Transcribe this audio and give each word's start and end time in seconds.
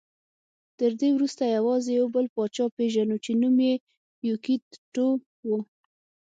تر 0.77 0.91
دې 0.99 1.09
وروسته 1.13 1.43
یوازې 1.55 1.91
یو 1.99 2.07
بل 2.15 2.25
پاچا 2.35 2.65
پېژنو 2.77 3.17
چې 3.25 3.31
نوم 3.41 3.57
یې 3.67 3.75
یوکیت 4.29 4.65
ټو 4.93 5.07
و 5.47 5.49